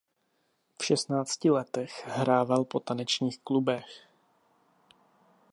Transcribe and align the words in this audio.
V 0.81 0.85
šestnácti 0.85 1.49
letech 1.49 2.03
hrával 2.05 2.63
po 2.65 2.79
tanečních 2.79 3.41
klubech. 3.43 4.03